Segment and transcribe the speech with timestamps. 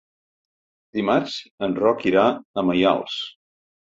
[0.99, 1.35] Dimarts
[1.67, 2.25] en Roc irà
[2.61, 3.21] a Maials.